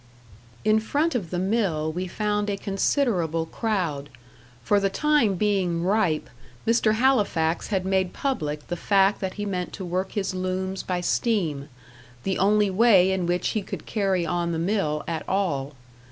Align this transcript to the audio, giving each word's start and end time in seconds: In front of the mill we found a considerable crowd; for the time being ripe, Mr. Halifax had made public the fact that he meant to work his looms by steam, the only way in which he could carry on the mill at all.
In 0.65 0.79
front 0.79 1.13
of 1.13 1.29
the 1.29 1.37
mill 1.37 1.91
we 1.91 2.07
found 2.07 2.49
a 2.49 2.57
considerable 2.57 3.45
crowd; 3.45 4.09
for 4.63 4.79
the 4.79 4.89
time 4.89 5.35
being 5.35 5.83
ripe, 5.83 6.27
Mr. 6.65 6.95
Halifax 6.95 7.67
had 7.67 7.85
made 7.85 8.11
public 8.11 8.65
the 8.67 8.75
fact 8.75 9.21
that 9.21 9.35
he 9.35 9.45
meant 9.45 9.73
to 9.73 9.85
work 9.85 10.13
his 10.13 10.33
looms 10.33 10.81
by 10.81 11.01
steam, 11.01 11.69
the 12.23 12.39
only 12.39 12.71
way 12.71 13.11
in 13.11 13.27
which 13.27 13.49
he 13.49 13.61
could 13.61 13.85
carry 13.85 14.25
on 14.25 14.53
the 14.53 14.57
mill 14.57 15.03
at 15.07 15.21
all. 15.29 15.75